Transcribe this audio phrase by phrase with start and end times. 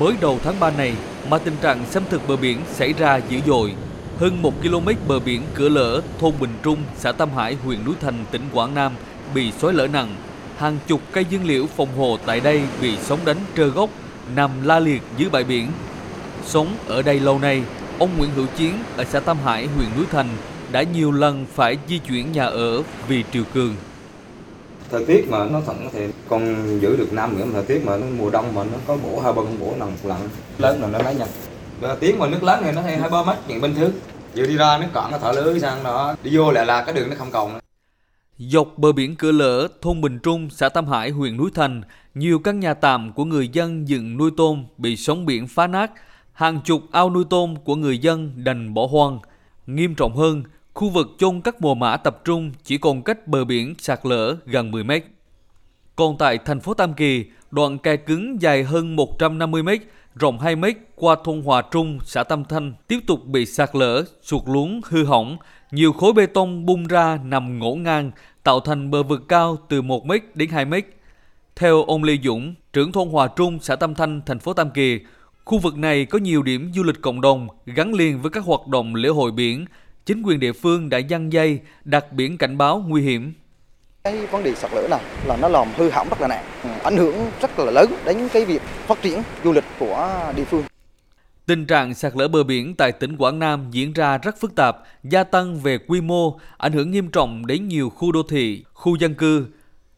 [0.00, 0.92] Mới đầu tháng 3 này
[1.30, 3.74] mà tình trạng xâm thực bờ biển xảy ra dữ dội.
[4.18, 7.94] Hơn 1 km bờ biển cửa lỡ thôn Bình Trung, xã Tam Hải, huyện Núi
[8.00, 8.92] Thành, tỉnh Quảng Nam
[9.34, 10.14] bị xói lở nặng.
[10.58, 13.90] Hàng chục cây dương liễu phòng hộ tại đây bị sóng đánh trơ gốc,
[14.34, 15.68] nằm la liệt dưới bãi biển.
[16.44, 17.62] Sống ở đây lâu nay,
[17.98, 20.28] ông Nguyễn Hữu Chiến ở xã Tam Hải, huyện Núi Thành
[20.72, 23.74] đã nhiều lần phải di chuyển nhà ở vì triều cường.
[24.90, 28.06] Thời tiết mà nó thuận thì con giữ được năm nữa, thời tiết mà nó
[28.18, 30.18] mùa đông mà nó có bổ hai ba con bổ nồng một lần
[30.58, 31.28] lớn là nó lấy nhanh.
[31.80, 33.92] Và tiếng mà nước lớn thì nó hay hai ba mét chuyện bình thường.
[34.34, 36.94] Vừa đi ra nước cạn nó thở lưới sang đó, đi vô lại là cái
[36.94, 37.60] đường nó không còn.
[38.38, 41.82] Dọc bờ biển Cửa Lỡ, thôn Bình Trung, xã Tam Hải, huyện Núi Thành,
[42.14, 45.90] nhiều căn nhà tạm của người dân dựng nuôi tôm bị sóng biển phá nát,
[46.32, 49.18] hàng chục ao nuôi tôm của người dân đành bỏ hoang.
[49.66, 50.42] Nghiêm trọng hơn,
[50.74, 54.36] khu vực chôn các mùa mã tập trung chỉ còn cách bờ biển sạt lở
[54.46, 55.04] gần 10 mét.
[55.96, 59.80] Còn tại thành phố Tam Kỳ, đoạn kè cứng dài hơn 150 mét,
[60.14, 64.04] rộng 2 mét qua thôn Hòa Trung, xã Tam Thanh tiếp tục bị sạt lở,
[64.22, 65.36] sụt lún, hư hỏng.
[65.70, 68.10] Nhiều khối bê tông bung ra nằm ngổn ngang,
[68.42, 70.86] tạo thành bờ vực cao từ 1 mét đến 2 mét.
[71.56, 75.00] Theo ông Lê Dũng, trưởng thôn Hòa Trung, xã Tam Thanh, thành phố Tam Kỳ,
[75.44, 78.66] khu vực này có nhiều điểm du lịch cộng đồng gắn liền với các hoạt
[78.66, 79.64] động lễ hội biển.
[80.06, 83.32] Chính quyền địa phương đã dăng dây, đặt biển cảnh báo nguy hiểm.
[84.04, 86.44] Cái vấn đề sạt lở này là nó làm hư hỏng rất là nặng,
[86.82, 90.64] ảnh hưởng rất là lớn đến cái việc phát triển du lịch của địa phương.
[91.46, 94.76] Tình trạng sạt lở bờ biển tại tỉnh Quảng Nam diễn ra rất phức tạp,
[95.04, 98.96] gia tăng về quy mô, ảnh hưởng nghiêm trọng đến nhiều khu đô thị, khu
[98.96, 99.46] dân cư.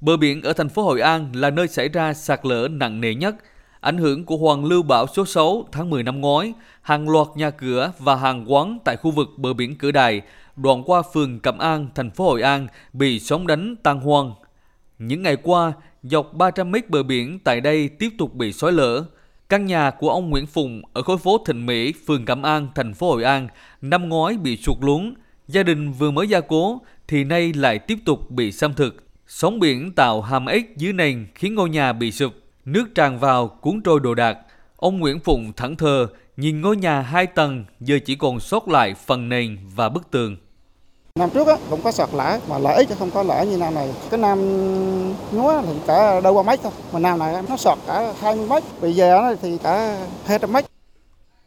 [0.00, 3.14] Bờ biển ở thành phố Hội An là nơi xảy ra sạt lở nặng nề
[3.14, 3.34] nhất.
[3.80, 7.50] Ảnh hưởng của hoàn lưu bão số 6 tháng 10 năm ngoái, hàng loạt nhà
[7.50, 10.22] cửa và hàng quán tại khu vực bờ biển Cửa Đài,
[10.56, 14.34] đoạn qua phường Cẩm An, thành phố Hội An bị sóng đánh tan hoang.
[14.98, 19.04] Những ngày qua, dọc 300 mét bờ biển tại đây tiếp tục bị xói lở.
[19.48, 22.94] Căn nhà của ông Nguyễn Phùng ở khối phố Thịnh Mỹ, phường Cẩm An, thành
[22.94, 23.48] phố Hội An
[23.82, 25.14] năm ngoái bị sụt lún.
[25.48, 29.04] Gia đình vừa mới gia cố thì nay lại tiếp tục bị xâm thực.
[29.26, 32.32] Sóng biển tạo hàm ếch dưới nền khiến ngôi nhà bị sụp.
[32.72, 34.38] Nước tràn vào cuốn trôi đồ đạc.
[34.76, 36.06] Ông Nguyễn Phụng thẳng thờ
[36.36, 40.36] nhìn ngôi nhà hai tầng giờ chỉ còn sót lại phần nền và bức tường.
[41.14, 43.56] Năm trước á, cũng có sạt lở mà lỡ ít chứ không có lỡ như
[43.56, 43.94] năm này.
[44.10, 44.38] Cái năm
[45.32, 48.62] lúa thì cả đâu qua mét thôi, mà năm này nó sọt cả 20 mét,
[48.80, 50.64] bây giờ thì cả 200 mét.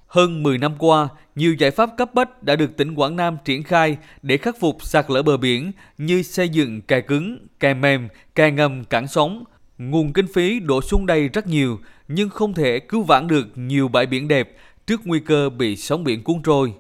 [0.08, 3.64] Hơn 10 năm qua, nhiều giải pháp cấp bách đã được tỉnh Quảng Nam triển
[3.64, 8.08] khai để khắc phục sạt lở bờ biển như xây dựng kè cứng, kè mềm,
[8.36, 9.44] kè ngầm cản sóng.
[9.90, 13.88] Nguồn kinh phí đổ xuống đây rất nhiều, nhưng không thể cứu vãn được nhiều
[13.88, 16.74] bãi biển đẹp trước nguy cơ bị sóng biển cuốn trôi.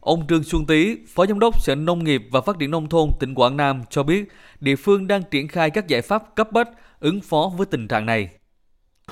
[0.00, 3.10] Ông Trương Xuân Tý, Phó Giám đốc Sở Nông nghiệp và Phát triển Nông thôn
[3.20, 4.28] tỉnh Quảng Nam cho biết
[4.60, 6.68] địa phương đang triển khai các giải pháp cấp bách
[7.00, 8.28] ứng phó với tình trạng này.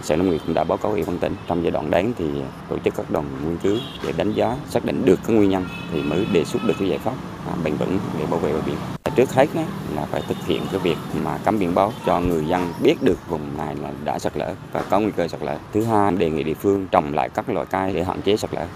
[0.02, 2.24] Sở Nông nghiệp cũng đã báo cáo ủy ban tỉnh trong giai đoạn đáng thì
[2.68, 5.66] tổ chức các đoàn nghiên cứu để đánh giá xác định được các nguyên nhân
[5.92, 7.14] thì mới đề xuất được cái giải pháp
[7.46, 8.76] à, bền vững để bảo vệ bờ biển.
[9.16, 9.46] Trước hết
[9.94, 13.28] là phải thực hiện cái việc mà cắm biển báo cho người dân biết được
[13.28, 15.58] vùng này là đã sạt lở và có nguy cơ sạt lở.
[15.72, 18.50] Thứ hai đề nghị địa phương trồng lại các loại cây để hạn chế sạt
[18.54, 18.66] lở.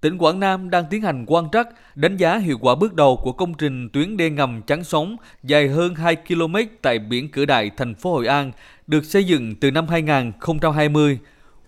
[0.00, 3.32] Tỉnh Quảng Nam đang tiến hành quan trắc, đánh giá hiệu quả bước đầu của
[3.32, 7.70] công trình tuyến đê ngầm chắn sóng dài hơn 2 km tại biển Cửa Đại,
[7.76, 8.52] thành phố Hội An,
[8.86, 11.18] được xây dựng từ năm 2020.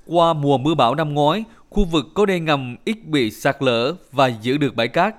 [0.07, 3.95] Qua mùa mưa bão năm ngoái, khu vực có đê ngầm ít bị sạt lở
[4.13, 5.15] và giữ được bãi cát.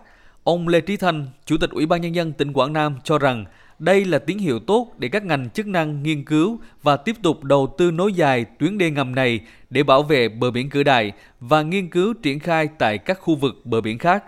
[0.49, 3.45] Ông Lê Trí Thanh, Chủ tịch Ủy ban Nhân dân tỉnh Quảng Nam cho rằng
[3.79, 7.43] đây là tín hiệu tốt để các ngành chức năng nghiên cứu và tiếp tục
[7.43, 9.39] đầu tư nối dài tuyến đê ngầm này
[9.69, 13.35] để bảo vệ bờ biển Cửa Đại và nghiên cứu triển khai tại các khu
[13.35, 14.23] vực bờ biển khác.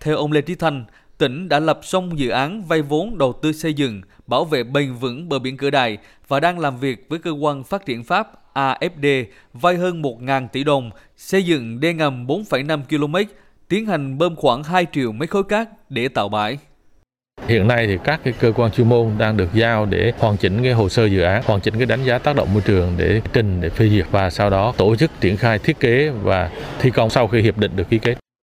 [0.00, 0.84] Theo ông Lê Trí Thanh,
[1.18, 4.94] tỉnh đã lập xong dự án vay vốn đầu tư xây dựng, bảo vệ bền
[4.94, 5.98] vững bờ biển Cửa Đại
[6.28, 10.64] và đang làm việc với cơ quan phát triển Pháp AFD vay hơn 1.000 tỷ
[10.64, 13.32] đồng, xây dựng đê ngầm 4,5 km,
[13.68, 16.58] tiến hành bơm khoảng 2 triệu mét khối cát để tạo bãi.
[17.46, 20.62] Hiện nay thì các cái cơ quan chuyên môn đang được giao để hoàn chỉnh
[20.62, 23.20] cái hồ sơ dự án, hoàn chỉnh cái đánh giá tác động môi trường để
[23.32, 26.90] trình để phê duyệt và sau đó tổ chức triển khai thiết kế và thi
[26.90, 28.14] công sau khi hiệp định được ký kết.